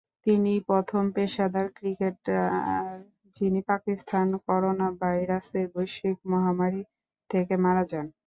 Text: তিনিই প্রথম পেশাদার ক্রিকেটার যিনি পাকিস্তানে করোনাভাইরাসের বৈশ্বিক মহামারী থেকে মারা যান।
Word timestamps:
তিনিই 0.25 0.59
প্রথম 0.69 1.03
পেশাদার 1.15 1.67
ক্রিকেটার 1.77 2.49
যিনি 3.35 3.59
পাকিস্তানে 3.69 4.37
করোনাভাইরাসের 4.47 5.65
বৈশ্বিক 5.73 6.17
মহামারী 6.31 6.81
থেকে 7.29 7.53
মারা 7.63 7.83
যান। 7.91 8.07